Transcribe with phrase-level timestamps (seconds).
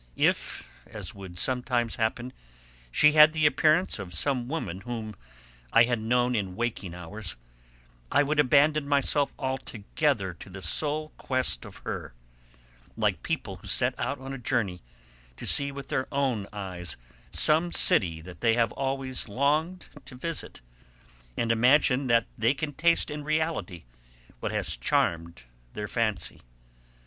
[0.17, 2.33] If, as would sometimes happen,
[2.91, 5.15] she had the appearance of some woman whom
[5.71, 7.35] I had known in waking hours,
[8.11, 12.15] I would abandon myself altogether to the sole quest of her,
[12.97, 14.81] like people who set out on a journey
[15.37, 16.97] to see with their own eyes
[17.31, 20.61] some city that they have always longed to visit,
[21.37, 23.83] and imagine that they can taste in reality
[24.39, 25.43] what has charmed
[25.75, 26.41] their fancy.